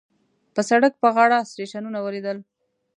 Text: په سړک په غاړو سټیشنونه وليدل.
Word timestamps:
په 0.53 0.61
سړک 0.69 0.93
په 1.01 1.09
غاړو 1.15 1.47
سټیشنونه 1.51 1.99
وليدل. 2.01 2.37